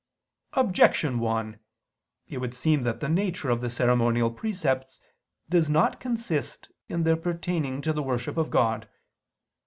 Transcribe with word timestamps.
Objection 0.53 1.19
1: 1.19 1.59
It 2.27 2.39
would 2.39 2.55
seem 2.55 2.81
that 2.81 3.01
the 3.01 3.07
nature 3.07 3.51
of 3.51 3.61
the 3.61 3.69
ceremonial 3.69 4.31
precepts 4.31 4.99
does 5.47 5.69
not 5.69 5.99
consist 5.99 6.71
in 6.89 7.03
their 7.03 7.15
pertaining 7.15 7.83
to 7.83 7.93
the 7.93 8.01
worship 8.01 8.35
of 8.35 8.49
God. 8.49 8.89